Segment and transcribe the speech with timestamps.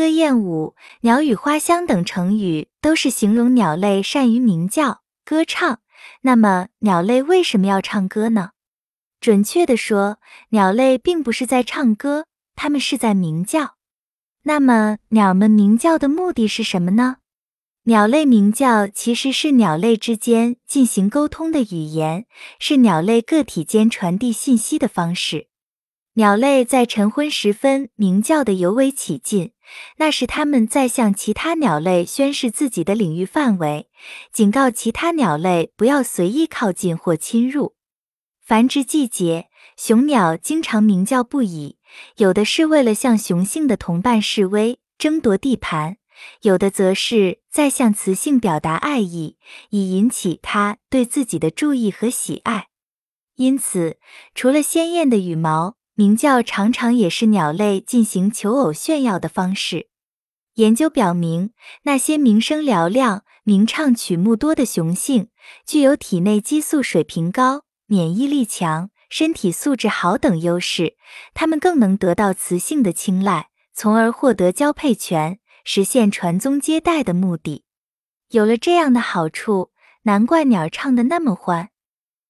[0.00, 5.80] 歌燕舞、鸟语花香等成语都是形容鸟类善于鸣叫、歌唱。
[6.22, 8.52] 那么，鸟类为什么要唱歌呢？
[9.20, 10.16] 准确的说，
[10.52, 12.24] 鸟类并不是在唱歌，
[12.56, 13.74] 它们是在鸣叫。
[14.44, 17.16] 那么，鸟们鸣叫的目的是什么呢？
[17.82, 22.24] 鸟类鸣叫其实是鸟类之间进行沟通的语言，
[22.58, 25.48] 是鸟类个体间传递信息的方式。
[26.14, 29.52] 鸟类在晨昏时分鸣叫的尤为起劲，
[29.98, 33.88] 那是它们在向其他鸟类宣示自己的领域范围，
[34.32, 37.76] 警告其他鸟类不要随意靠近或侵入。
[38.42, 41.76] 繁殖季节，雄鸟经常鸣叫不已，
[42.16, 45.94] 有的是为了向雄性的同伴示威，争夺地盘；
[46.42, 49.36] 有的则是在向雌性表达爱意，
[49.68, 52.66] 以引起它对自己的注意和喜爱。
[53.36, 53.98] 因此，
[54.34, 59.90] 除了鲜艳的羽毛，鸣叫常常也是鸟类进行求偶炫耀的方式。
[60.54, 61.50] 研究表明，
[61.82, 65.28] 那些鸣声嘹亮、鸣唱曲目多的雄性，
[65.66, 67.64] 具有体内激素水平高。
[67.84, 70.96] 免疫力强、身体素质好等优势，
[71.34, 77.64] 它们更能得到雌性的青睐，从而获得交配权，实现传宗接代的目的。
[78.30, 79.72] 有了这样的好处，
[80.04, 81.68] 难怪鸟儿唱得那么欢。